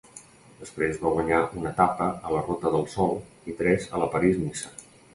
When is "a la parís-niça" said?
3.99-4.79